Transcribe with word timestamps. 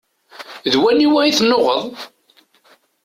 D 0.71 0.73
waniwa 0.81 1.19
i 1.25 1.31
tennuɣeḍ? 1.37 1.83